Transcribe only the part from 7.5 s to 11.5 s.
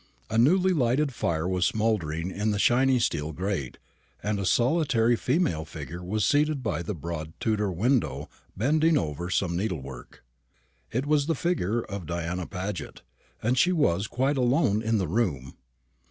window bending over some needlework. It was the